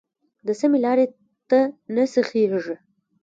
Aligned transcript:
د 0.45 0.49
سمې 0.59 0.79
لارې 0.85 1.05
ته 1.49 1.59
نه 1.95 2.03
سیخېږي. 2.13 2.75